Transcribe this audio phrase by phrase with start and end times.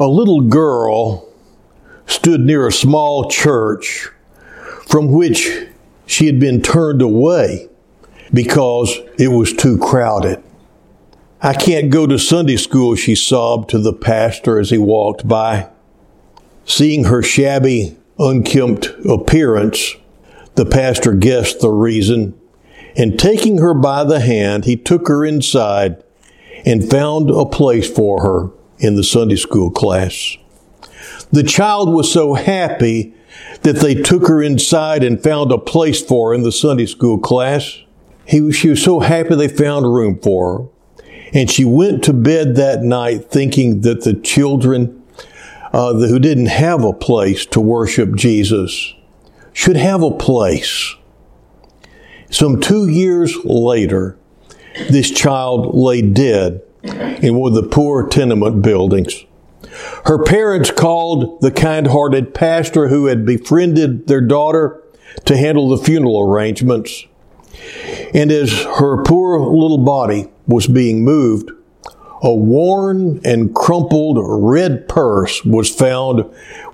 [0.00, 1.28] a little girl
[2.06, 4.08] stood near a small church
[4.88, 5.66] from which
[6.06, 7.68] she had been turned away
[8.32, 10.42] because it was too crowded.
[11.42, 15.68] I can't go to Sunday school, she sobbed to the pastor as he walked by.
[16.64, 19.96] Seeing her shabby, unkempt appearance,
[20.54, 22.38] the pastor guessed the reason,
[22.96, 26.02] and taking her by the hand, he took her inside
[26.64, 30.36] and found a place for her in the Sunday school class.
[31.30, 33.14] The child was so happy
[33.62, 37.18] that they took her inside and found a place for her in the Sunday school
[37.18, 37.78] class.
[38.24, 41.02] He, she was so happy they found room for her.
[41.32, 45.02] And she went to bed that night thinking that the children
[45.72, 48.94] uh, who didn't have a place to worship Jesus
[49.52, 50.96] should have a place.
[52.30, 54.16] Some two years later,
[54.88, 59.24] this child lay dead in one of the poor tenement buildings.
[60.06, 64.82] Her parents called the kind hearted pastor who had befriended their daughter
[65.26, 67.04] to handle the funeral arrangements.
[68.14, 71.50] And as her poor little body was being moved,
[72.22, 76.20] a worn and crumpled red purse was found,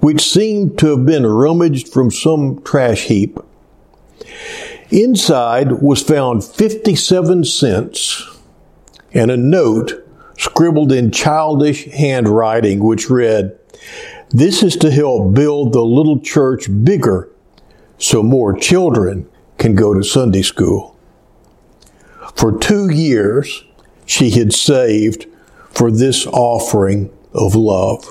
[0.01, 3.39] which seemed to have been rummaged from some trash heap.
[4.91, 8.36] Inside was found 57 cents
[9.17, 13.59] and a note scribbled in childish handwriting, which read,
[14.29, 17.31] This is to help build the little church bigger
[17.99, 20.99] so more children can go to Sunday school.
[22.35, 23.65] For two years,
[24.05, 25.27] she had saved
[25.71, 28.05] for this offering of love.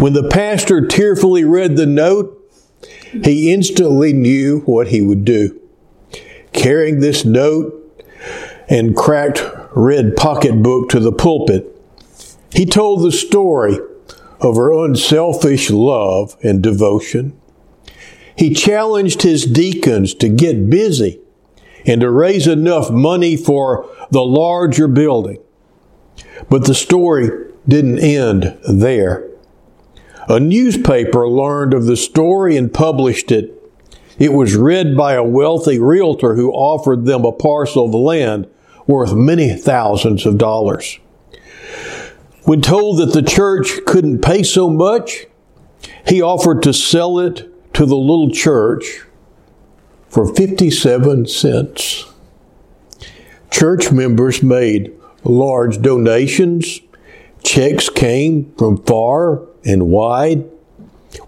[0.00, 2.38] When the pastor tearfully read the note,
[3.24, 5.60] he instantly knew what he would do.
[6.54, 7.78] Carrying this note
[8.68, 11.68] and cracked red pocketbook to the pulpit,
[12.52, 13.78] he told the story
[14.40, 17.38] of her unselfish love and devotion.
[18.36, 21.20] He challenged his deacons to get busy
[21.86, 25.38] and to raise enough money for the larger building.
[26.50, 27.30] But the story
[27.66, 29.28] didn't end there.
[30.28, 33.52] A newspaper learned of the story and published it.
[34.18, 38.48] It was read by a wealthy realtor who offered them a parcel of land
[38.86, 40.98] worth many thousands of dollars.
[42.44, 45.26] When told that the church couldn't pay so much,
[46.06, 49.02] he offered to sell it to the little church
[50.08, 52.06] for 57 cents.
[53.50, 54.92] Church members made
[55.24, 56.80] large donations.
[57.44, 60.44] Checks came from far and wide.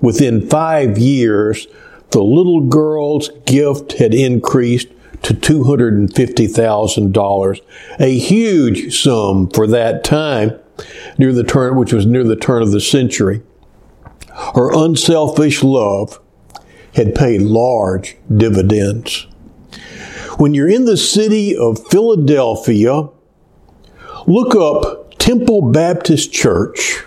[0.01, 1.67] Within five years,
[2.11, 4.89] the little girl's gift had increased
[5.25, 7.61] to $250,000,
[7.99, 10.59] a huge sum for that time,
[11.19, 13.43] near the turn, which was near the turn of the century.
[14.55, 16.19] Her unselfish love
[16.95, 19.27] had paid large dividends.
[20.37, 23.09] When you're in the city of Philadelphia,
[24.27, 27.05] look up Temple Baptist Church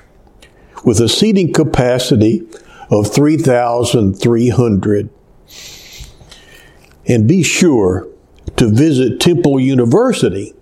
[0.83, 2.41] with a seating capacity
[2.89, 5.09] of 3,300
[7.07, 8.07] and be sure
[8.57, 10.53] to visit Temple University,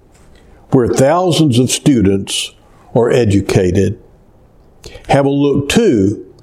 [0.70, 2.54] where thousands of students
[2.94, 4.02] are educated.
[5.10, 6.34] Have a look too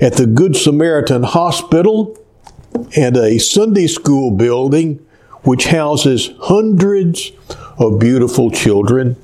[0.00, 2.16] at the Good Samaritan Hospital
[2.96, 5.04] and a Sunday school building
[5.42, 7.32] which houses hundreds
[7.78, 9.16] of beautiful children.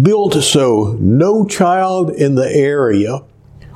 [0.00, 3.22] Built so no child in the area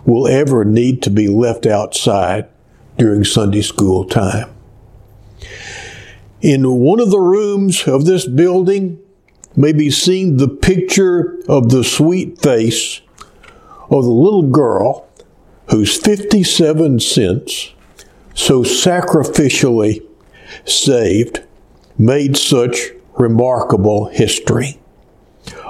[0.04, 2.48] will ever need to be left outside
[2.96, 4.55] during Sunday school time.
[6.42, 8.98] In one of the rooms of this building
[9.56, 13.00] may be seen the picture of the sweet face
[13.90, 15.08] of the little girl
[15.70, 17.72] whose 57 cents,
[18.34, 20.06] so sacrificially
[20.66, 21.42] saved,
[21.96, 24.78] made such remarkable history.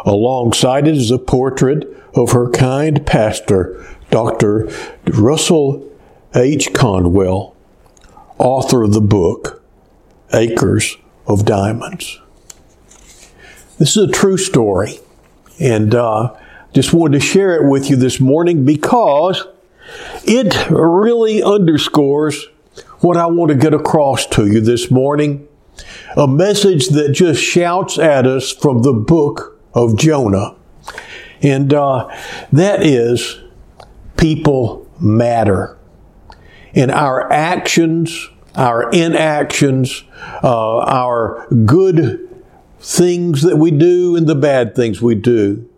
[0.04, 4.68] Alongside it is a portrait of her kind pastor, Dr.
[5.06, 5.88] Russell
[6.34, 6.72] H.
[6.72, 7.54] Conwell,
[8.38, 9.62] author of the book,
[10.32, 10.96] acres
[11.26, 12.20] of diamonds.
[13.78, 14.98] This is a true story,
[15.60, 16.34] and uh,
[16.72, 19.46] just wanted to share it with you this morning because
[20.24, 22.46] it really underscores
[23.00, 25.46] what I want to get across to you this morning.
[26.16, 30.54] A message that just shouts at us from the book of Jonah.
[31.42, 32.08] And uh,
[32.52, 33.38] that is
[34.16, 35.76] people matter.
[36.74, 40.02] And our actions our inactions,
[40.42, 42.22] uh, our good
[42.78, 45.68] things that we do and the bad things we do.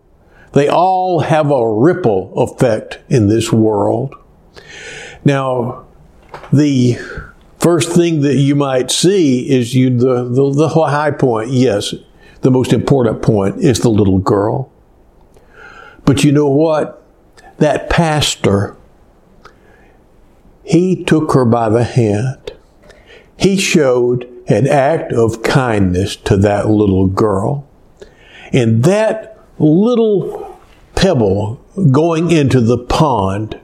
[0.53, 4.15] They all have a ripple effect in this world.
[5.23, 5.85] Now,
[6.51, 6.97] the
[7.59, 11.51] first thing that you might see is you the, the, the high point.
[11.51, 11.93] Yes,
[12.41, 14.71] the most important point is the little girl.
[16.05, 17.03] But you know what?
[17.57, 18.75] That pastor,
[20.63, 22.53] he took her by the hand.
[23.39, 27.67] He showed an act of kindness to that little girl.
[28.51, 30.59] And that little
[30.95, 33.59] pebble going into the pond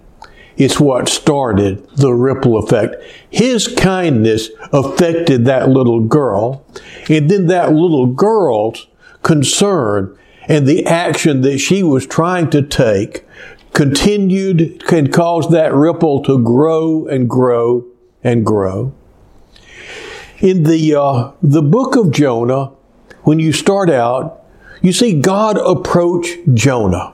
[0.56, 2.95] is what started the ripple effect.
[3.30, 6.66] His kindness affected that little girl,
[7.10, 8.88] and then that little girl's
[9.24, 10.18] concern
[10.48, 13.25] and the action that she was trying to take
[13.74, 17.86] continued and caused that ripple to grow and grow
[18.24, 18.94] and grow.
[20.40, 22.72] In the uh, the book of Jonah,
[23.24, 24.44] when you start out,
[24.82, 27.14] you see God approach Jonah.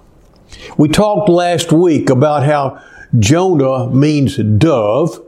[0.76, 2.82] We talked last week about how
[3.20, 5.22] Jonah means dove,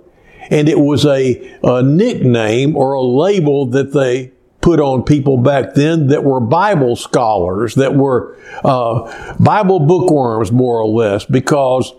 [0.49, 4.31] and it was a, a nickname or a label that they
[4.61, 10.79] put on people back then that were Bible scholars, that were uh, Bible bookworms, more
[10.79, 11.93] or less, because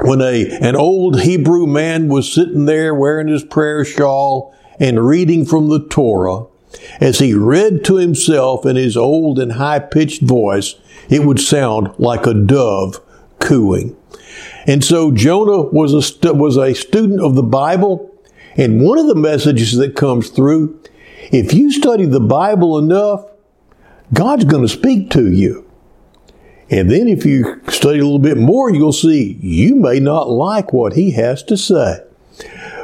[0.00, 5.44] when a an old Hebrew man was sitting there wearing his prayer shawl and reading
[5.44, 6.46] from the Torah,
[7.00, 10.74] as he read to himself in his old and high pitched voice,
[11.08, 13.00] it would sound like a dove
[13.40, 13.96] cooing.
[14.66, 18.14] And so Jonah was a, stu- was a student of the Bible.
[18.56, 20.80] And one of the messages that comes through,
[21.32, 23.24] if you study the Bible enough,
[24.12, 25.64] God's going to speak to you.
[26.70, 30.72] And then if you study a little bit more, you'll see you may not like
[30.72, 32.00] what he has to say.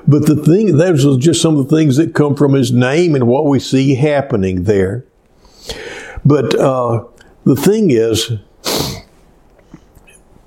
[0.06, 3.14] But the thing, those are just some of the things that come from his name
[3.14, 5.04] and what we see happening there.
[6.24, 7.04] But uh,
[7.44, 8.32] the thing is,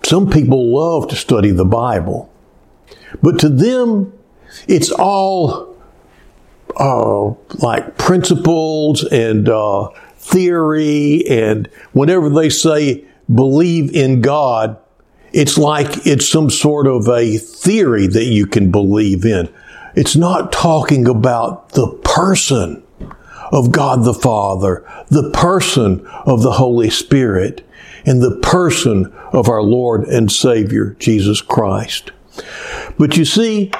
[0.03, 2.31] some people love to study the Bible,
[3.21, 4.13] but to them,
[4.67, 5.75] it's all
[6.77, 14.77] uh, like principles and uh, theory, and whenever they say believe in God,
[15.33, 19.49] it's like it's some sort of a theory that you can believe in.
[19.95, 22.83] It's not talking about the person
[23.51, 27.67] of God the Father, the person of the Holy Spirit
[28.05, 32.11] and the person of our Lord and Savior, Jesus Christ.
[32.97, 33.71] But you see,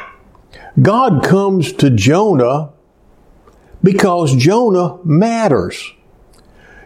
[0.82, 2.72] God comes to Jonah
[3.84, 5.94] because Jonah matters.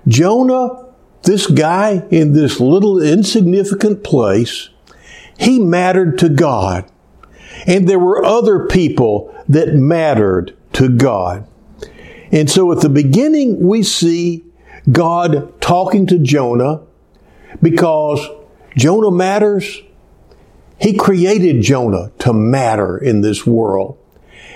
[0.07, 0.90] Jonah,
[1.23, 4.69] this guy in this little insignificant place,
[5.37, 6.89] he mattered to God.
[7.67, 11.47] And there were other people that mattered to God.
[12.31, 14.43] And so at the beginning, we see
[14.91, 16.81] God talking to Jonah
[17.61, 18.25] because
[18.75, 19.81] Jonah matters.
[20.79, 23.97] He created Jonah to matter in this world.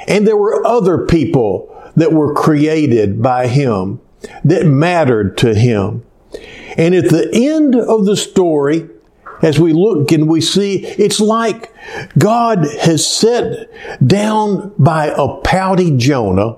[0.07, 4.01] And there were other people that were created by him
[4.44, 6.03] that mattered to him.
[6.78, 8.90] And at the end of the story,
[9.42, 11.74] as we look and we see, it's like
[12.18, 13.70] God has sat
[14.06, 16.58] down by a pouty Jonah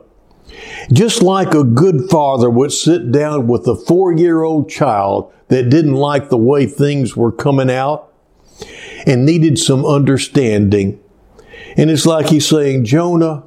[0.92, 5.70] just like a good father would sit down with a four year old child that
[5.70, 8.12] didn't like the way things were coming out
[9.06, 11.00] and needed some understanding.
[11.76, 13.44] And it's like he's saying, Jonah,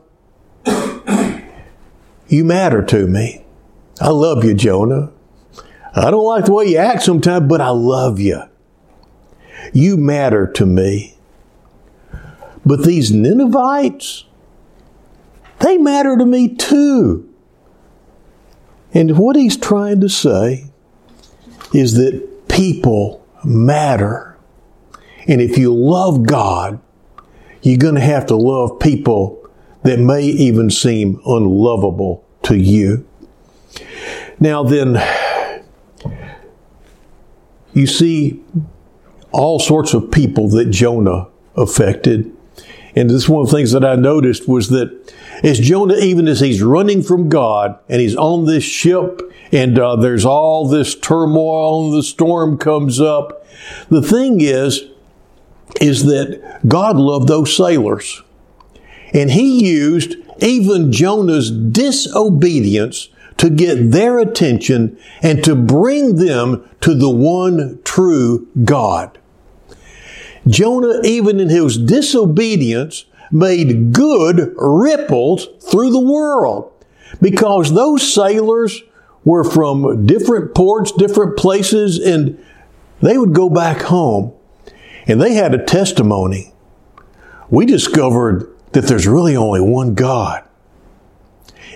[2.28, 3.44] you matter to me.
[4.00, 5.12] I love you, Jonah.
[5.94, 8.42] I don't like the way you act sometimes, but I love you.
[9.72, 11.16] You matter to me.
[12.64, 14.24] But these Ninevites,
[15.60, 17.28] they matter to me too.
[18.92, 20.66] And what he's trying to say
[21.72, 24.36] is that people matter.
[25.26, 26.80] And if you love God,
[27.62, 29.48] you're going to have to love people
[29.82, 33.06] that may even seem unlovable to you.
[34.38, 34.96] Now then,
[37.72, 38.42] you see
[39.32, 42.34] all sorts of people that Jonah affected.
[42.96, 46.40] And this one of the things that I noticed was that as Jonah, even as
[46.40, 49.22] he's running from God and he's on this ship
[49.52, 53.46] and uh, there's all this turmoil and the storm comes up,
[53.88, 54.84] the thing is,
[55.80, 58.22] is that God loved those sailors.
[59.14, 63.08] And he used even Jonah's disobedience
[63.40, 69.18] to get their attention and to bring them to the one true God.
[70.46, 76.70] Jonah, even in his disobedience, made good ripples through the world
[77.22, 78.82] because those sailors
[79.24, 82.44] were from different ports, different places, and
[83.00, 84.34] they would go back home
[85.06, 86.52] and they had a testimony.
[87.48, 90.44] We discovered that there's really only one God.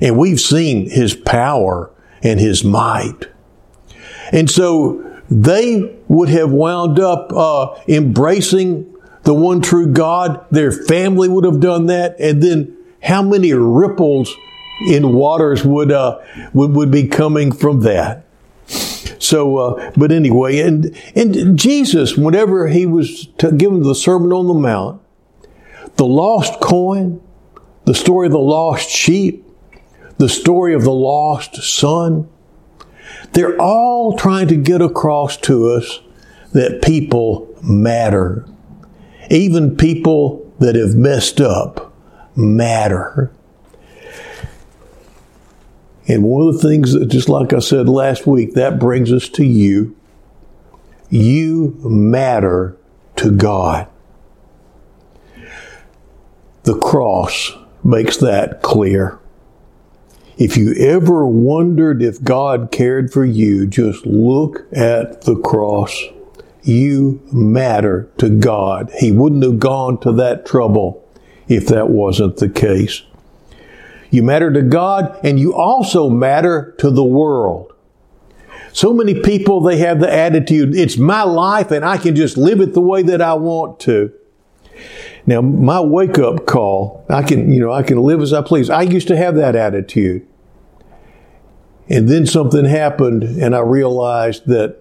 [0.01, 1.91] And we've seen his power
[2.23, 3.29] and his might.
[4.33, 10.45] And so they would have wound up uh, embracing the one true God.
[10.51, 12.19] Their family would have done that.
[12.19, 14.35] And then how many ripples
[14.89, 16.19] in waters would, uh,
[16.53, 18.25] would, would be coming from that?
[19.19, 24.47] So, uh, but anyway, and, and Jesus, whenever he was t- given the Sermon on
[24.47, 25.01] the Mount,
[25.97, 27.23] the lost coin,
[27.87, 29.44] the story of the lost sheep,
[30.19, 32.29] the story of the lost son,
[33.33, 36.01] they're all trying to get across to us
[36.53, 38.47] that people matter.
[39.31, 41.93] Even people that have messed up
[42.37, 43.33] matter.
[46.07, 49.29] And one of the things that, just like I said last week, that brings us
[49.31, 49.97] to you.
[51.09, 52.77] You matter
[53.17, 53.89] to God.
[56.65, 57.53] The cross
[57.83, 59.19] makes that clear.
[60.37, 66.03] If you ever wondered if God cared for you, just look at the cross.
[66.63, 68.91] You matter to God.
[68.99, 71.09] He wouldn't have gone to that trouble
[71.47, 73.03] if that wasn't the case.
[74.11, 77.73] You matter to God and you also matter to the world.
[78.73, 82.61] So many people, they have the attitude, it's my life and I can just live
[82.61, 84.13] it the way that I want to.
[85.27, 88.69] Now, my wake up call, I can, you know, I can live as I please.
[88.71, 90.27] I used to have that attitude.
[91.89, 94.79] And then something happened and I realized that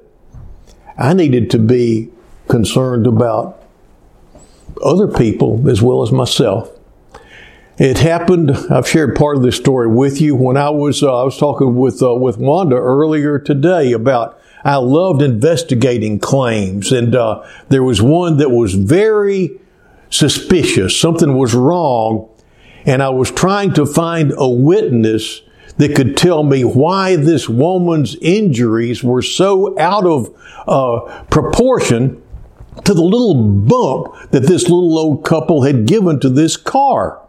[0.97, 2.09] I needed to be
[2.47, 3.61] concerned about
[4.83, 6.69] other people as well as myself.
[7.77, 8.51] It happened.
[8.69, 11.75] I've shared part of this story with you when I was uh, I was talking
[11.75, 17.99] with uh, with Wanda earlier today about I loved investigating claims, and uh, there was
[18.01, 19.59] one that was very
[20.13, 20.95] suspicious.
[20.95, 22.29] Something was wrong,
[22.85, 25.41] and I was trying to find a witness
[25.77, 30.29] that could tell me why this woman's injuries were so out of
[30.67, 32.21] uh, proportion
[32.85, 37.19] to the little bump that this little old couple had given to this car.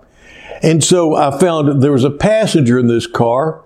[0.62, 3.62] And so I found there was a passenger in this car,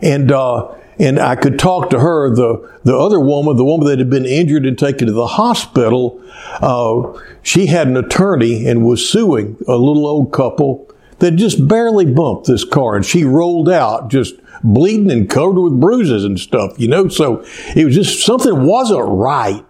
[0.00, 2.34] and uh, and I could talk to her.
[2.34, 6.22] The the other woman, the woman that had been injured and taken to the hospital,
[6.60, 12.06] uh, she had an attorney and was suing a little old couple that just barely
[12.06, 16.78] bumped this car, and she rolled out just bleeding and covered with bruises and stuff.
[16.78, 19.64] You know, so it was just something wasn't right.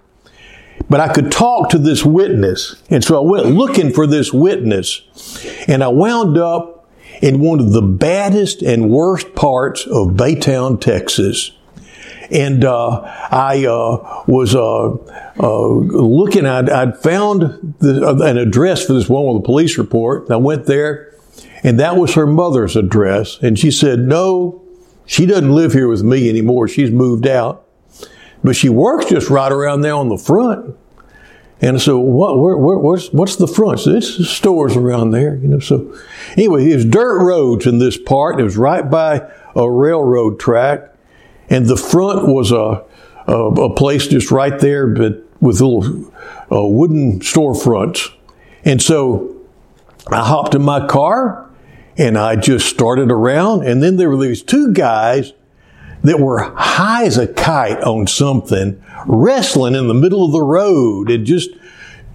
[0.88, 2.80] But I could talk to this witness.
[2.90, 5.02] And so I went looking for this witness.
[5.66, 6.75] And I wound up
[7.23, 11.52] in one of the baddest and worst parts of Baytown, Texas.
[12.30, 14.90] And uh, I uh, was uh,
[15.38, 19.78] uh looking, I'd, I'd found the, uh, an address for this woman with a police
[19.78, 20.30] report.
[20.30, 21.14] I went there,
[21.62, 23.38] and that was her mother's address.
[23.42, 24.62] And she said, No,
[25.06, 26.66] she doesn't live here with me anymore.
[26.66, 27.64] She's moved out.
[28.42, 30.76] But she works just right around there on the front.
[31.61, 33.81] And so, what, where, where, what's, what's the front?
[33.81, 35.59] So it's stores around there, you know.
[35.59, 35.97] So,
[36.33, 38.39] anyway, was dirt roads in this part.
[38.39, 39.23] It was right by
[39.55, 40.95] a railroad track,
[41.49, 42.85] and the front was a
[43.27, 46.13] a, a place just right there, but with little
[46.53, 48.13] uh, wooden storefronts.
[48.65, 49.37] And so,
[50.09, 51.51] I hopped in my car,
[51.97, 53.67] and I just started around.
[53.67, 55.33] And then there were these two guys
[56.07, 61.11] that were high as a kite on something, wrestling in the middle of the road.
[61.11, 61.51] and just,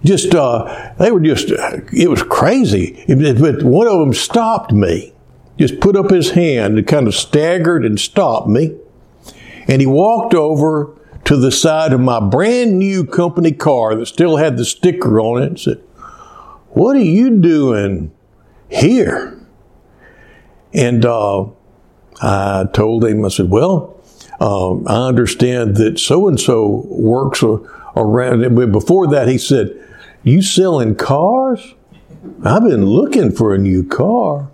[0.04, 1.50] just, uh, they were just,
[1.92, 3.04] it was crazy.
[3.08, 5.12] But one of them stopped me,
[5.58, 8.76] just put up his hand and kind of staggered and stopped me.
[9.68, 14.36] And he walked over to the side of my brand new company car that still
[14.36, 15.78] had the sticker on it and said,
[16.70, 18.12] What are you doing
[18.68, 19.38] here?
[20.74, 21.46] And, uh,
[22.22, 24.00] I told him, I said, well,
[24.40, 27.42] uh, I understand that so and so works
[27.96, 28.72] around.
[28.72, 29.78] Before that, he said,
[30.22, 31.74] you selling cars?
[32.44, 34.48] I've been looking for a new car.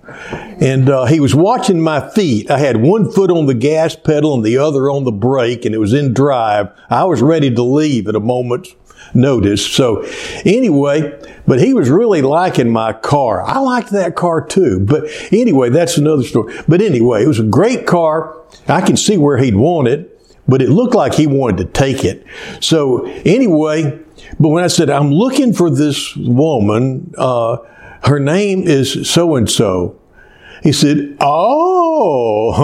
[0.60, 2.50] And uh, he was watching my feet.
[2.50, 5.74] I had one foot on the gas pedal and the other on the brake, and
[5.74, 6.70] it was in drive.
[6.88, 8.74] I was ready to leave at a moment's
[9.14, 9.64] notice.
[9.64, 10.02] So
[10.44, 13.42] anyway, but he was really liking my car.
[13.42, 14.80] I liked that car too.
[14.80, 16.54] But anyway, that's another story.
[16.68, 18.36] But anyway, it was a great car.
[18.66, 22.04] I can see where he'd want it, but it looked like he wanted to take
[22.04, 22.24] it.
[22.60, 23.98] So anyway,
[24.38, 27.58] but when I said, I'm looking for this woman, uh,
[28.04, 29.98] her name is so and so.
[30.62, 32.54] He said, Oh,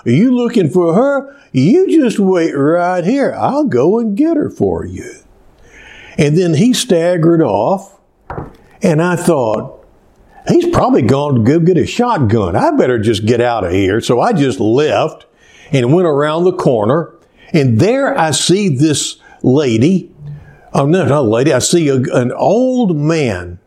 [0.06, 1.36] you looking for her?
[1.52, 3.34] You just wait right here.
[3.36, 5.20] I'll go and get her for you.
[6.16, 7.98] And then he staggered off,
[8.82, 9.78] and I thought,
[10.48, 12.56] He's probably gone to go get a shotgun.
[12.56, 14.00] I better just get out of here.
[14.00, 15.26] So I just left
[15.72, 17.12] and went around the corner,
[17.52, 20.10] and there I see this lady.
[20.72, 21.52] Oh, no, not a lady.
[21.52, 23.58] I see a, an old man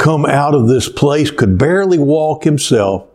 [0.00, 3.06] come out of this place, could barely walk himself.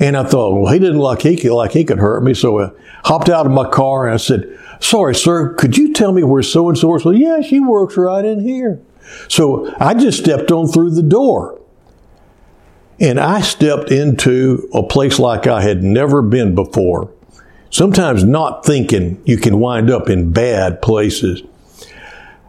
[0.00, 2.34] And I thought, well, he didn't like he could, like he could hurt me.
[2.34, 2.70] So I
[3.04, 6.42] hopped out of my car and I said, sorry, sir, could you tell me where
[6.42, 7.04] so and so is?
[7.04, 8.80] Well, yeah, she works right in here.
[9.28, 11.60] So I just stepped on through the door.
[12.98, 17.12] And I stepped into a place like I had never been before.
[17.70, 21.42] Sometimes not thinking you can wind up in bad places.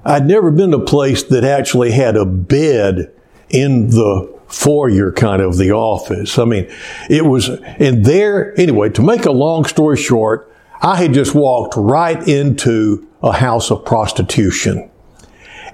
[0.03, 3.13] I'd never been to a place that actually had a bed
[3.53, 6.38] in the foyer kind of the office.
[6.38, 6.69] I mean,
[7.10, 11.75] it was, and there, anyway, to make a long story short, I had just walked
[11.77, 14.89] right into a house of prostitution.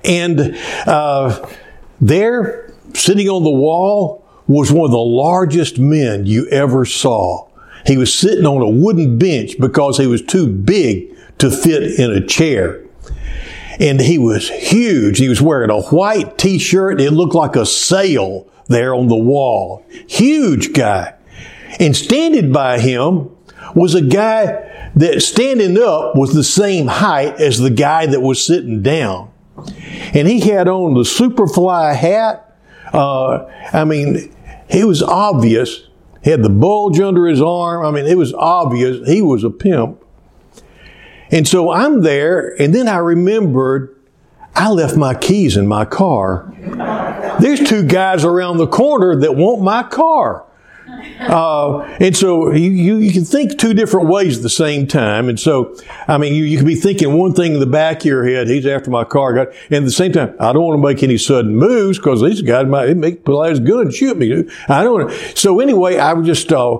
[0.03, 0.55] And
[0.85, 1.49] uh,
[1.99, 7.47] there, sitting on the wall, was one of the largest men you ever saw.
[7.85, 12.11] He was sitting on a wooden bench because he was too big to fit in
[12.11, 12.83] a chair
[13.79, 15.17] and he was huge.
[15.17, 16.99] He was wearing a white t-shirt.
[16.99, 19.85] It looked like a sail there on the wall.
[20.07, 21.15] Huge guy.
[21.79, 23.29] And standing by him
[23.73, 28.43] was a guy that standing up was the same height as the guy that was
[28.43, 29.31] sitting down.
[30.13, 32.57] And he had on the Superfly hat.
[32.91, 34.35] Uh, I mean,
[34.69, 35.83] he was obvious.
[36.23, 37.85] He had the bulge under his arm.
[37.85, 40.03] I mean, it was obvious he was a pimp.
[41.31, 43.95] And so I'm there, and then I remembered
[44.55, 46.51] I left my keys in my car.
[47.39, 50.45] There's two guys around the corner that want my car.
[51.19, 55.29] Uh, and so you, you, you, can think two different ways at the same time.
[55.29, 58.05] And so, I mean, you, you can be thinking one thing in the back of
[58.05, 59.37] your head, he's after my car.
[59.37, 62.41] And at the same time, I don't want to make any sudden moves because these
[62.41, 64.45] guys might make, pull gun and shoot me.
[64.67, 65.37] I don't want to.
[65.37, 66.75] So anyway, I just uh,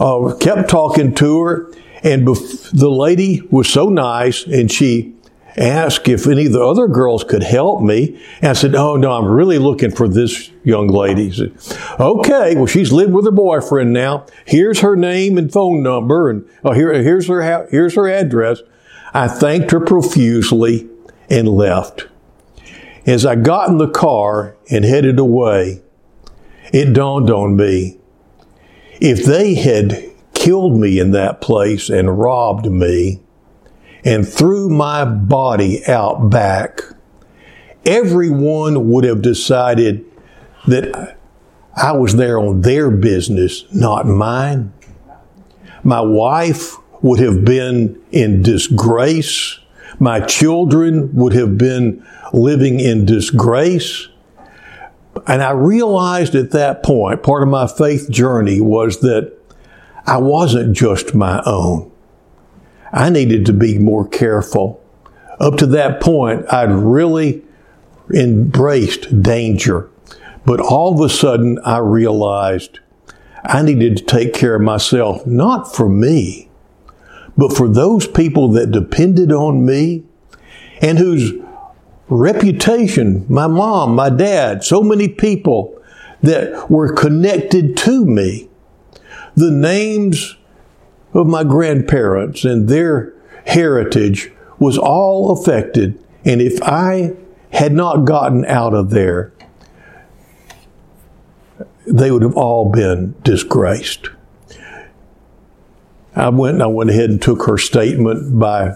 [0.00, 1.72] uh, kept talking to her.
[2.02, 5.14] And bef- the lady was so nice and she
[5.56, 8.20] asked if any of the other girls could help me.
[8.40, 11.30] And I said, Oh, no, I'm really looking for this young lady.
[11.30, 11.54] Said,
[11.98, 14.26] okay, well, she's lived with her boyfriend now.
[14.44, 18.60] Here's her name and phone number, and oh, here, here's, her, ha- here's her address.
[19.12, 20.88] I thanked her profusely
[21.28, 22.06] and left.
[23.06, 25.82] As I got in the car and headed away,
[26.72, 27.98] it dawned on me
[29.00, 30.09] if they had
[30.40, 33.20] killed me in that place and robbed me
[34.06, 36.80] and threw my body out back,
[37.84, 40.02] everyone would have decided
[40.66, 41.18] that
[41.76, 44.72] I was there on their business, not mine.
[45.84, 49.58] My wife would have been in disgrace.
[49.98, 54.08] My children would have been living in disgrace.
[55.26, 59.39] And I realized at that point, part of my faith journey was that
[60.06, 61.90] I wasn't just my own.
[62.92, 64.82] I needed to be more careful.
[65.38, 67.42] Up to that point, I'd really
[68.12, 69.88] embraced danger.
[70.44, 72.80] But all of a sudden, I realized
[73.44, 76.50] I needed to take care of myself, not for me,
[77.36, 80.04] but for those people that depended on me
[80.82, 81.32] and whose
[82.08, 85.80] reputation, my mom, my dad, so many people
[86.22, 88.49] that were connected to me
[89.34, 90.36] the names
[91.12, 93.12] of my grandparents and their
[93.46, 96.02] heritage was all affected.
[96.24, 97.14] And if I
[97.52, 99.32] had not gotten out of there,
[101.86, 104.10] they would have all been disgraced.
[106.14, 108.74] I went and I went ahead and took her statement by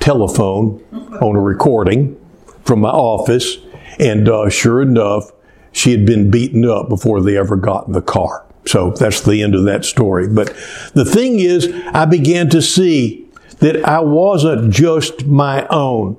[0.00, 0.82] telephone
[1.20, 2.16] on a recording
[2.64, 3.56] from my office,
[3.98, 5.30] and uh, sure enough,
[5.72, 8.46] she had been beaten up before they ever got in the car.
[8.66, 10.28] So that's the end of that story.
[10.28, 10.48] But
[10.94, 16.16] the thing is, I began to see that I wasn't just my own.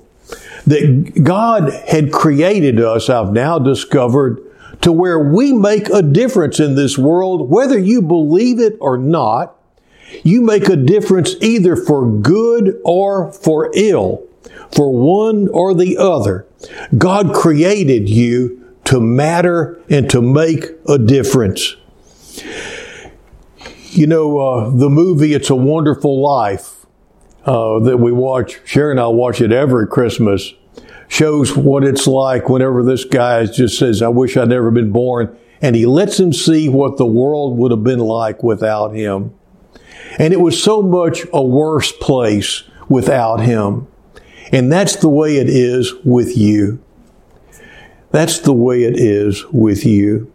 [0.67, 4.41] That God had created us, I've now discovered,
[4.81, 9.55] to where we make a difference in this world, whether you believe it or not.
[10.23, 14.23] You make a difference either for good or for ill,
[14.75, 16.45] for one or the other.
[16.97, 21.75] God created you to matter and to make a difference.
[23.91, 26.85] You know, uh, the movie It's a Wonderful Life
[27.45, 30.53] uh, that we watch, Sharon and I watch it every Christmas,
[31.07, 35.37] shows what it's like whenever this guy just says, I wish I'd never been born.
[35.61, 39.33] and he lets him see what the world would have been like without him.
[40.19, 43.87] And it was so much a worse place without him.
[44.51, 46.83] And that's the way it is with you.
[48.11, 50.31] That's the way it is with you.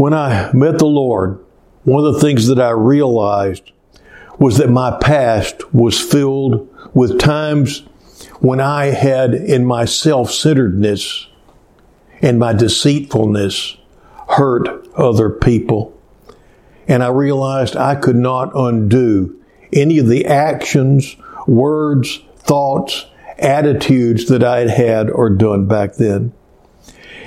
[0.00, 1.44] When I met the Lord,
[1.84, 3.70] one of the things that I realized
[4.38, 7.80] was that my past was filled with times
[8.38, 11.28] when I had in my self-centeredness
[12.22, 13.76] and my deceitfulness
[14.26, 15.94] hurt other people.
[16.88, 19.38] And I realized I could not undo
[19.70, 21.14] any of the actions,
[21.46, 23.04] words, thoughts,
[23.38, 26.32] attitudes that I had had or done back then.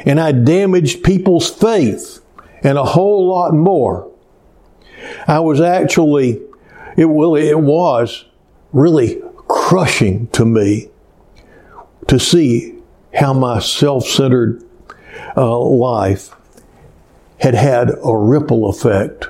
[0.08, 2.22] And I damaged people's faith
[2.63, 4.10] and a whole lot more.
[5.28, 6.41] I was actually,
[6.97, 8.26] it really, it was
[8.71, 10.89] really crushing to me
[12.08, 12.76] to see
[13.13, 14.63] how my self-centered
[15.38, 16.36] uh, life
[17.39, 19.28] had had a ripple effect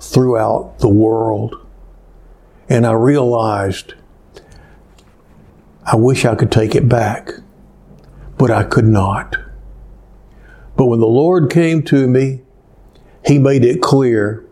[0.00, 1.54] throughout the world.
[2.68, 3.94] And I realized
[5.84, 7.30] I wish I could take it back,
[8.38, 9.36] but I could not.
[10.76, 12.42] But when the Lord came to me,
[13.26, 14.44] He made it clear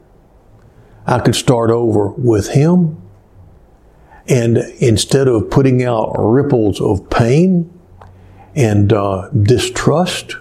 [1.06, 3.00] I could start over with Him.
[4.26, 7.70] And instead of putting out ripples of pain
[8.54, 10.36] and uh, distrust,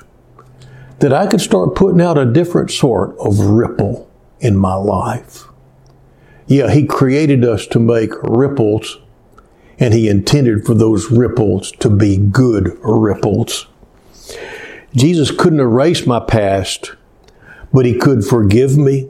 [1.00, 5.43] that I could start putting out a different sort of ripple in my life.
[6.48, 9.00] Yeah, He created us to make ripples,
[9.80, 13.67] and He intended for those ripples to be good ripples.
[14.96, 16.93] Jesus couldn't erase my past,
[17.74, 19.10] but He could forgive me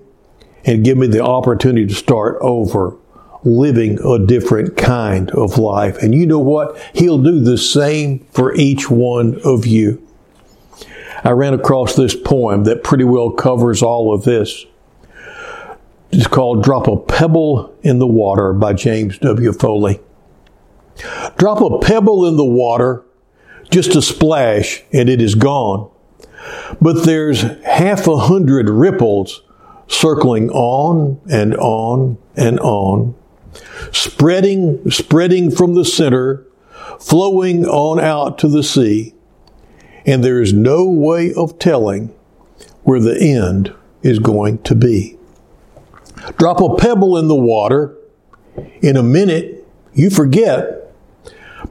[0.66, 2.96] and give me the opportunity to start over,
[3.44, 5.98] living a different kind of life.
[6.02, 6.78] And you know what?
[6.94, 10.02] He'll do the same for each one of you.
[11.26, 14.66] I ran across this poem that pretty well covers all of this.
[16.12, 19.52] It's called Drop a Pebble in the Water by James W.
[19.52, 20.00] Foley.
[21.38, 23.04] Drop a pebble in the water,
[23.72, 25.90] just a splash, and it is gone.
[26.82, 29.42] But there's half a hundred ripples
[29.88, 33.16] circling on and on and on,
[33.92, 36.46] spreading, spreading from the center,
[37.00, 39.14] flowing on out to the sea,
[40.06, 42.14] and there is no way of telling
[42.84, 45.18] where the end is going to be.
[46.38, 47.96] Drop a pebble in the water,
[48.82, 50.94] in a minute you forget,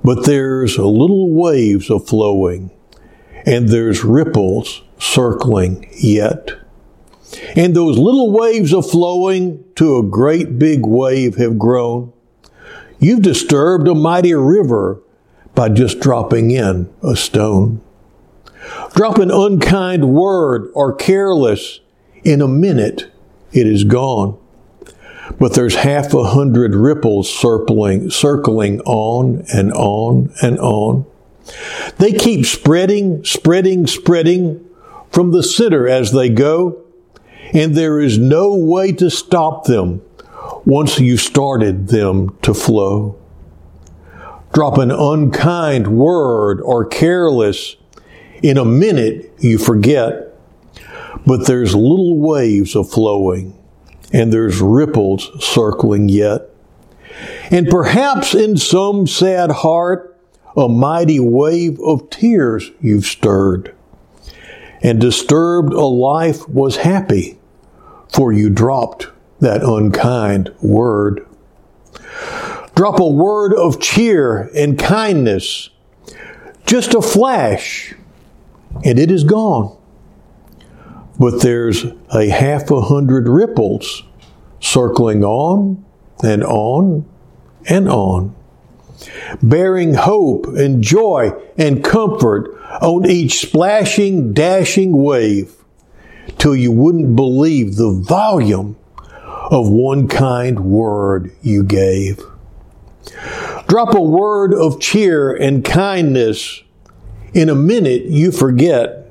[0.05, 2.71] but there's little waves of flowing,
[3.45, 6.53] and there's ripples circling yet.
[7.57, 12.13] And those little waves of flowing to a great big wave have grown.
[12.99, 15.01] You've disturbed a mighty river
[15.55, 17.81] by just dropping in a stone.
[18.95, 21.81] Drop an unkind word or careless,
[22.25, 23.11] in a minute
[23.53, 24.39] it is gone.
[25.39, 31.07] But there's half a hundred ripples circling, circling on and on and on.
[31.99, 34.69] They keep spreading, spreading, spreading
[35.11, 36.83] from the center as they go
[37.53, 40.03] and there is no way to stop them
[40.65, 43.19] once you started them to flow.
[44.53, 47.77] Drop an unkind word or careless,
[48.43, 50.35] in a minute you forget,
[51.27, 53.57] but there's little waves of flowing
[54.13, 56.51] and there's ripples circling yet.
[57.51, 60.12] And perhaps in some sad heart,
[60.57, 63.75] a mighty wave of tears you've stirred.
[64.83, 67.39] And disturbed a life was happy
[68.13, 69.09] for you dropped
[69.41, 71.27] that unkind word.
[72.75, 75.71] Drop a word of cheer and kindness,
[76.67, 77.95] just a flash,
[78.85, 79.77] and it is gone.
[81.19, 81.85] But there's
[82.15, 84.03] a half a hundred ripples
[84.61, 85.85] circling on
[86.23, 87.07] and on
[87.69, 88.35] and on,
[89.43, 95.55] bearing hope and joy and comfort on each splashing, dashing wave
[96.39, 98.77] till you wouldn't believe the volume
[99.51, 102.21] of one kind word you gave.
[103.69, 106.63] Drop a word of cheer and kindness.
[107.35, 109.07] In a minute, you forget,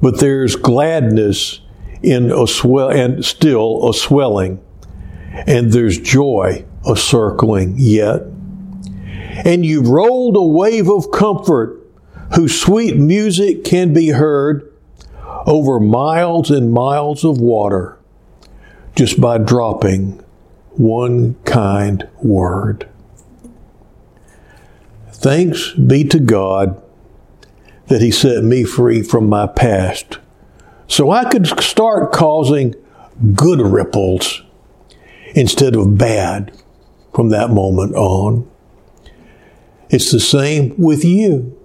[0.00, 1.60] but there's gladness
[2.02, 4.60] in a swell and still a swelling,
[5.46, 8.22] and there's joy a circling yet.
[9.44, 11.78] And you've rolled a wave of comfort
[12.34, 14.70] whose sweet music can be heard
[15.46, 17.98] over miles and miles of water
[18.94, 20.22] just by dropping
[20.70, 22.88] one kind word.
[25.10, 26.80] Thanks be to God
[27.86, 30.18] that He set me free from my past
[30.88, 32.74] so I could start causing
[33.34, 34.42] good ripples
[35.34, 36.52] instead of bad
[37.14, 38.50] from that moment on.
[39.92, 41.56] It's the same with you.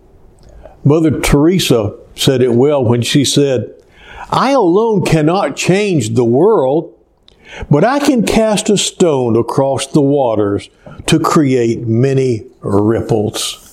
[0.84, 3.74] Mother Teresa said it well when she said,
[4.30, 6.94] I alone cannot change the world,
[7.72, 10.70] but I can cast a stone across the waters
[11.06, 13.64] to create many ripples.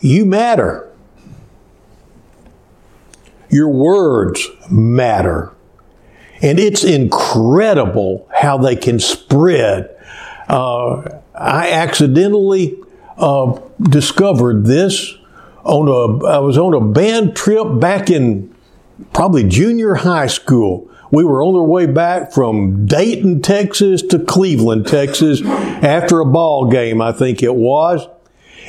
[0.00, 0.86] You matter.
[3.48, 5.54] Your words matter.
[6.42, 9.96] And it's incredible how they can spread.
[10.46, 12.78] Uh, I accidentally
[13.16, 15.16] uh, discovered this
[15.64, 18.54] on a, I was on a band trip back in
[19.12, 20.90] probably junior high school.
[21.10, 26.70] We were on our way back from Dayton, Texas to Cleveland, Texas after a ball
[26.70, 28.06] game, I think it was.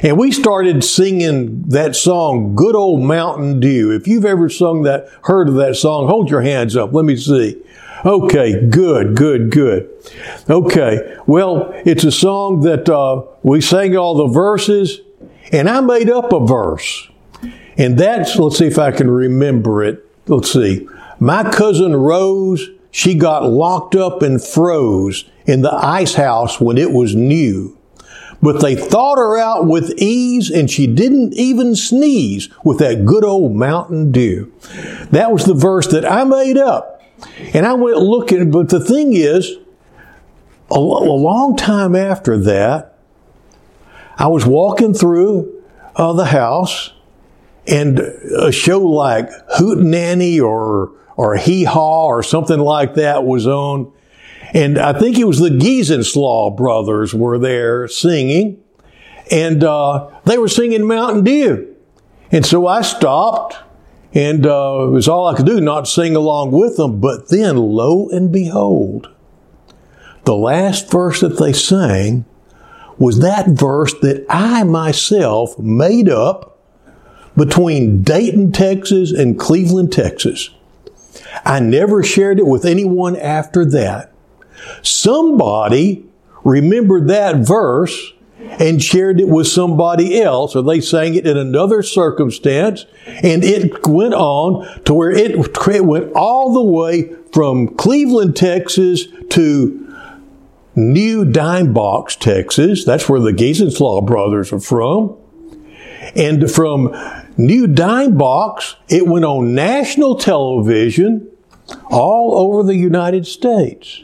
[0.02, 3.92] And we started singing that song, Good Old Mountain Dew.
[3.92, 6.94] If you've ever sung that, heard of that song, hold your hands up.
[6.94, 7.62] Let me see.
[8.04, 9.90] Okay, good, good, good.
[10.50, 15.02] Okay, well, it's a song that uh, we sang all the verses,
[15.52, 17.10] and I made up a verse.
[17.78, 20.04] And that's, let's see if I can remember it.
[20.28, 20.88] Let's see.
[21.20, 26.92] My cousin Rose, she got locked up and froze in the ice house when it
[26.92, 27.78] was new.
[28.42, 33.24] But they thawed her out with ease and she didn't even sneeze with that good
[33.24, 34.52] old Mountain Dew.
[35.12, 37.01] That was the verse that I made up.
[37.54, 39.58] And I went looking, but the thing is,
[40.70, 42.98] a, a long time after that,
[44.18, 45.64] I was walking through
[45.96, 46.94] uh, the house
[47.68, 53.92] and a show like Hootenanny or or Hee Haw or something like that was on.
[54.54, 58.62] And I think it was the Geezinslaw brothers were there singing.
[59.30, 61.76] And uh, they were singing Mountain Dew.
[62.32, 63.56] And so I stopped,
[64.14, 67.00] and uh, it was all I could do, not sing along with them.
[67.00, 69.10] But then, lo and behold,
[70.26, 72.26] the last verse that they sang
[72.98, 76.60] was that verse that I myself made up
[77.36, 80.50] between Dayton, Texas and Cleveland, Texas.
[81.46, 84.12] I never shared it with anyone after that.
[84.82, 86.06] Somebody
[86.44, 88.14] remembered that verse
[88.60, 93.88] and shared it with somebody else, or they sang it in another circumstance, and it
[93.88, 95.36] went on to where it,
[95.84, 99.78] went all the way from Cleveland, Texas to
[100.76, 102.86] New Dime Box, Texas.
[102.86, 105.18] That's where the Geezinslaw brothers are from.
[106.16, 106.94] And from
[107.38, 111.30] New Dime Box, it went on national television
[111.90, 114.04] all over the United States.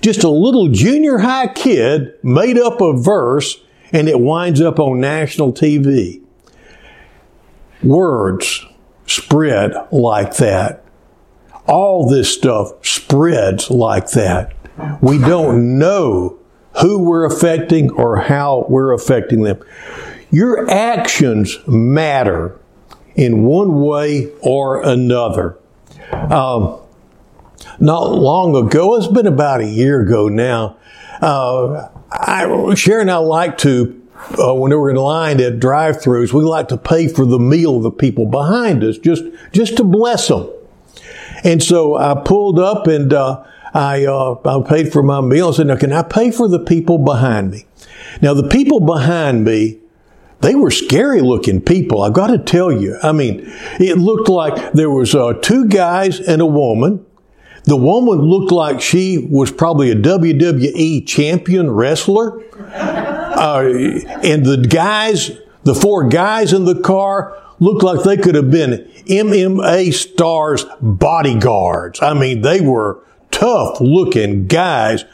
[0.00, 3.60] Just a little junior high kid made up a verse
[3.92, 6.22] and it winds up on national TV.
[7.82, 8.64] Words
[9.06, 10.84] spread like that.
[11.66, 14.54] All this stuff spreads like that.
[15.02, 16.38] We don't know
[16.80, 19.62] who we're affecting or how we're affecting them.
[20.30, 22.58] Your actions matter
[23.16, 25.58] in one way or another.
[26.12, 26.80] Um,
[27.78, 30.76] not long ago, it's been about a year ago now,
[31.20, 34.02] uh, I, Sharon and I like to,
[34.38, 37.82] uh, when we're in line at drive-throughs, we like to pay for the meal of
[37.82, 40.48] the people behind us, just, just to bless them.
[41.44, 45.56] And so I pulled up and, uh, I, uh, I paid for my meal and
[45.56, 47.66] said, now can I pay for the people behind me?
[48.20, 49.78] Now the people behind me,
[50.40, 52.02] they were scary looking people.
[52.02, 52.98] I've got to tell you.
[53.02, 53.42] I mean,
[53.78, 57.04] it looked like there was uh, two guys and a woman.
[57.64, 62.42] The woman looked like she was probably a WWE champion wrestler.
[62.72, 63.62] Uh,
[64.22, 65.30] and the guys,
[65.64, 72.00] the four guys in the car looked like they could have been MMA stars bodyguards.
[72.02, 75.04] I mean, they were tough looking guys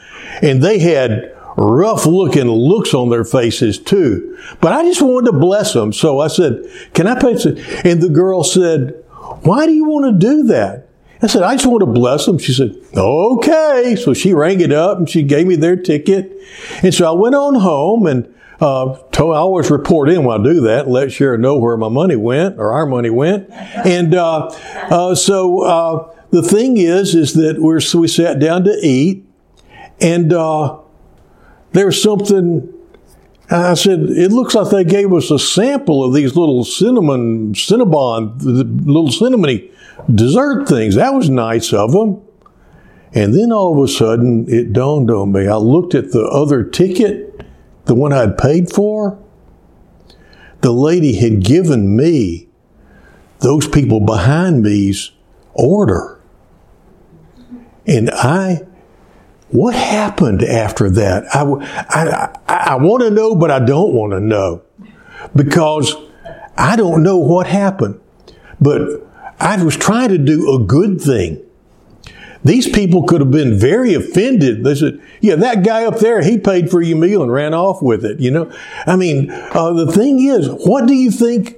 [0.41, 4.37] and they had rough looking looks on their faces too.
[4.61, 5.91] But I just wanted to bless them.
[5.91, 7.31] So I said, can I pay?
[7.83, 9.03] And the girl said,
[9.41, 10.86] why do you want to do that?
[11.21, 12.37] I said, I just want to bless them.
[12.37, 13.95] She said, okay.
[13.95, 16.31] So she rang it up and she gave me their ticket.
[16.83, 20.43] And so I went on home and uh, told, I always report in when I
[20.43, 23.49] do that, let Sharon know where my money went or our money went.
[23.51, 24.47] And uh,
[24.89, 29.25] uh, so uh, the thing is, is that we're, so we sat down to eat
[29.99, 30.79] and uh,
[31.71, 32.73] there was something
[33.49, 38.37] I said, it looks like they gave us a sample of these little cinnamon, cinnabon,
[38.41, 39.71] little cinnamony
[40.13, 40.95] dessert things.
[40.95, 42.21] That was nice of them.
[43.13, 45.47] And then all of a sudden, it dawned on me.
[45.47, 47.41] I looked at the other ticket,
[47.85, 49.17] the one I'd paid for.
[50.61, 52.49] The lady had given me
[53.39, 55.11] those people behind me's
[55.53, 56.19] order.
[57.85, 58.63] And I,
[59.49, 61.23] what happened after that?
[61.33, 61.43] I,
[61.89, 64.61] I, I, want to know, but I don't want to know
[65.35, 65.95] because
[66.57, 67.99] I don't know what happened.
[68.59, 69.07] But
[69.39, 71.43] I was trying to do a good thing.
[72.43, 74.63] These people could have been very offended.
[74.63, 77.81] They said, yeah, that guy up there, he paid for your meal and ran off
[77.81, 78.51] with it, you know?
[78.85, 81.57] I mean, uh, the thing is, what do you think,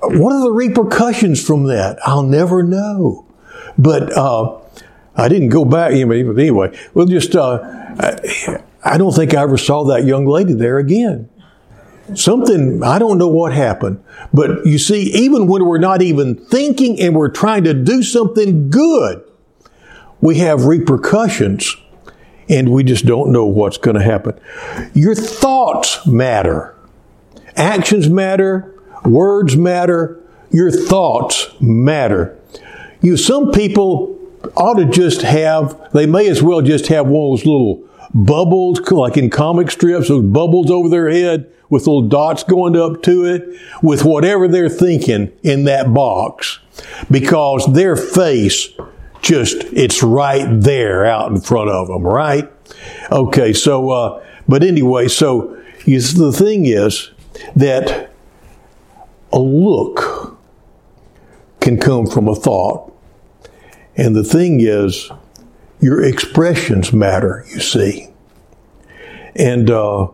[0.00, 1.98] what are the repercussions from that?
[2.04, 3.24] I'll never know.
[3.78, 4.58] But, uh,
[5.16, 9.56] I didn't go back, But anyway, we'll just, uh, I, I don't think I ever
[9.56, 11.28] saw that young lady there again.
[12.14, 14.02] Something, I don't know what happened.
[14.32, 18.70] But you see, even when we're not even thinking and we're trying to do something
[18.70, 19.24] good,
[20.20, 21.76] we have repercussions
[22.48, 24.38] and we just don't know what's going to happen.
[24.94, 26.76] Your thoughts matter.
[27.56, 28.72] Actions matter.
[29.04, 30.22] Words matter.
[30.50, 32.38] Your thoughts matter.
[33.02, 34.15] You, some people
[34.56, 38.80] ought to just have, they may as well just have one of those little bubbles,
[38.90, 43.24] like in comic strips, those bubbles over their head with little dots going up to
[43.24, 46.60] it, with whatever they're thinking in that box,
[47.10, 48.68] because their face
[49.20, 52.48] just, it's right there out in front of them, right?
[53.10, 57.10] Okay, so, uh, but anyway, so you, the thing is
[57.56, 58.12] that
[59.32, 60.38] a look
[61.60, 62.92] can come from a thought.
[63.96, 65.10] And the thing is,
[65.80, 68.08] your expressions matter, you see.
[69.34, 70.08] And uh,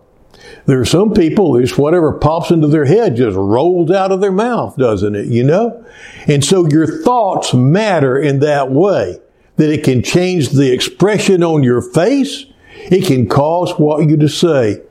[0.67, 4.33] there are some people, just whatever pops into their head just rolls out of their
[4.33, 5.27] mouth, doesn't it?
[5.27, 5.85] You know?
[6.27, 9.19] And so your thoughts matter in that way
[9.57, 12.47] that it can change the expression on your face.
[12.75, 14.83] It can cause what you to say.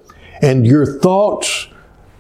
[0.41, 1.67] And your thoughts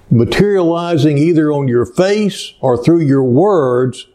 [0.09, 4.07] materializing either on your face or through your words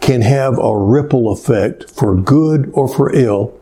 [0.00, 3.58] can have a ripple effect for good or for ill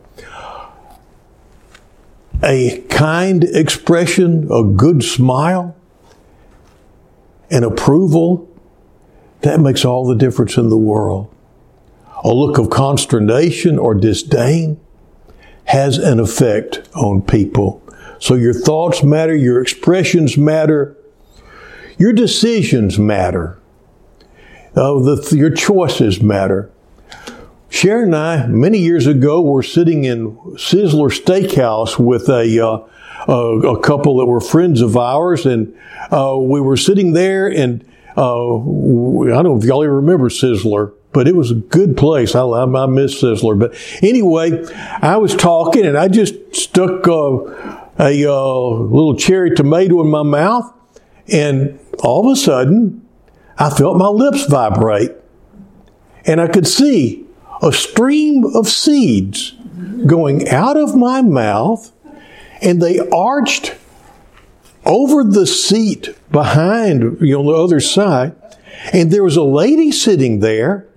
[2.43, 5.75] a kind expression, a good smile,
[7.49, 8.47] an approval,
[9.41, 11.33] that makes all the difference in the world.
[12.23, 14.79] A look of consternation or disdain
[15.65, 17.81] has an effect on people.
[18.19, 20.97] So your thoughts matter, your expressions matter,
[21.97, 23.56] your decisions matter,
[24.77, 26.71] uh, the, your choices matter.
[27.69, 32.87] Sharon and I, many years ago, were sitting in Sizzler Steakhouse with a, uh,
[33.27, 35.75] a, a, couple that were friends of ours, and
[36.11, 37.83] uh, we were sitting there, and
[38.15, 42.35] uh, I don't know if y'all even remember Sizzler, but it was a good place.
[42.35, 43.59] I, I, I miss Sizzler.
[43.59, 44.63] But anyway,
[45.01, 47.43] I was talking, and I just stuck uh,
[47.99, 50.71] a uh, little cherry tomato in my mouth,
[51.27, 53.06] and all of a sudden,
[53.59, 55.11] I felt my lips vibrate,
[56.25, 57.25] and I could see
[57.61, 59.53] a stream of seeds
[60.05, 61.91] going out of my mouth,
[62.61, 63.75] and they arched
[64.85, 68.35] over the seat behind, you know, on the other side.
[68.93, 70.87] And there was a lady sitting there,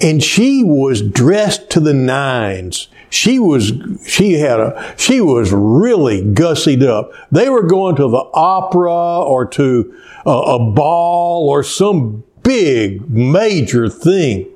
[0.00, 2.88] and she was dressed to the nines.
[3.12, 3.74] She was,
[4.06, 7.12] she had a, she was really gussied up.
[7.30, 9.94] They were going to the opera or to
[10.24, 14.48] a, a ball or some big major thing.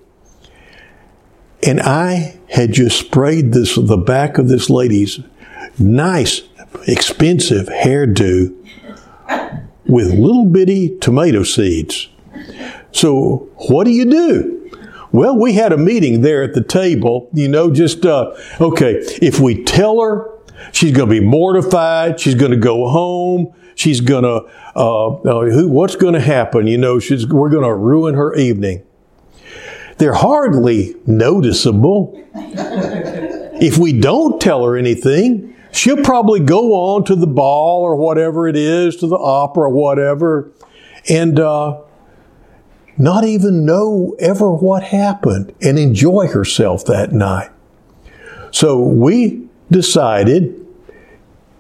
[1.63, 5.21] And I had just sprayed this, the back of this lady's
[5.79, 6.41] nice,
[6.89, 8.55] expensive hairdo
[9.85, 12.09] with little bitty tomato seeds.
[12.91, 14.66] So what do you do?
[15.13, 19.41] Well, we had a meeting there at the table, you know, just, uh, okay, if
[19.41, 20.31] we tell her,
[20.73, 25.51] she's going to be mortified, she's going to go home, she's going to, uh, uh,
[25.51, 26.67] who, what's going to happen?
[26.67, 28.83] You know, she's, we're going to ruin her evening
[29.99, 32.13] they're hardly noticeable.
[32.35, 38.47] if we don't tell her anything, she'll probably go on to the ball or whatever
[38.49, 40.53] it is, to the opera or whatever,
[41.09, 41.81] and uh,
[42.99, 47.51] not even know ever what happened and enjoy herself that night.
[48.51, 50.67] So we decided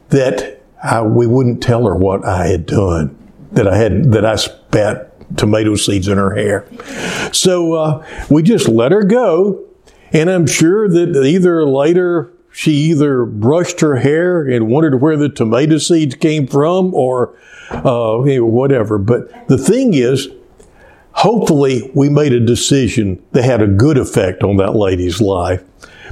[0.08, 3.16] that I, we wouldn't tell her what I had done,
[3.52, 6.66] that I had that I spat tomato seeds in her hair.
[7.32, 9.62] So uh, we just let her go.
[10.12, 15.28] And I'm sure that either later she either brushed her hair and wondered where the
[15.28, 17.36] tomato seeds came from or
[17.70, 18.96] uh, whatever.
[18.96, 20.28] But the thing is,
[21.16, 25.62] hopefully we made a decision that had a good effect on that lady's life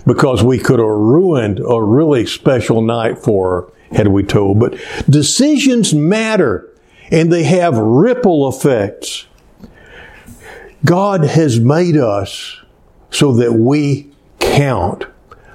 [0.06, 4.58] because we could have ruined a really special night for her had we told.
[4.58, 4.74] But
[5.08, 6.68] decisions matter
[7.10, 9.26] and they have ripple effects.
[10.84, 12.60] God has made us
[13.10, 15.04] so that we count,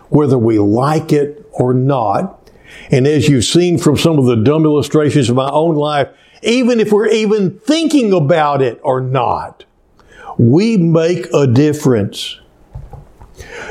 [0.10, 2.52] whether we like it or not.
[2.92, 6.08] And as you've seen from some of the dumb illustrations of my own life,
[6.42, 9.66] even if we're even thinking about it or not,
[10.38, 12.40] we make a difference.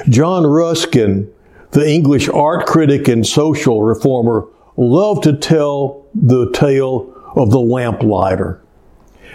[0.08, 1.32] John Ruskin,
[1.70, 4.46] the English art critic and social reformer,
[4.76, 8.60] loved to tell the tale of the lamplighter.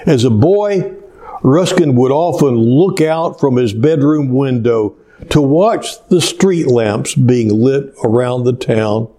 [0.05, 0.93] As a boy,
[1.41, 4.95] Ruskin would often look out from his bedroom window
[5.29, 9.09] to watch the street lamps being lit around the town.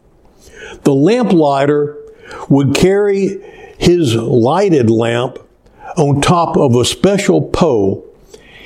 [0.83, 1.99] The lamplighter
[2.49, 3.43] would carry
[3.79, 5.39] his lighted lamp
[5.97, 8.07] on top of a special pole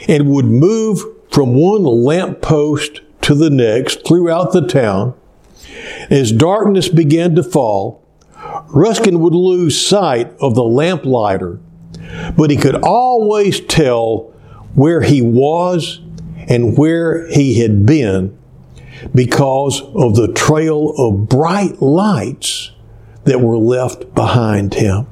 [0.08, 5.14] and would move from one lamp post to the next throughout the town.
[6.10, 8.02] As darkness began to fall,
[8.68, 11.58] Ruskin would lose sight of the lamplighter,
[12.36, 14.32] but he could always tell
[14.74, 16.00] where he was
[16.48, 18.36] and where he had been
[19.14, 22.72] because of the trail of bright lights
[23.28, 25.06] that were left behind him.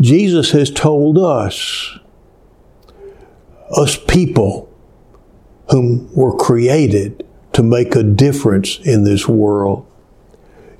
[0.00, 1.96] Jesus has told us,
[3.70, 4.68] us people
[5.70, 9.86] whom were created to make a difference in this world,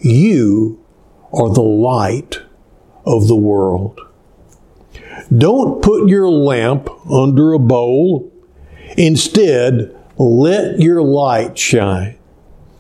[0.01, 0.85] you
[1.33, 2.41] are the light
[3.07, 4.01] of the world.
[5.39, 8.33] Don't put your lamp under a bowl.
[8.97, 12.19] Instead, let your light shine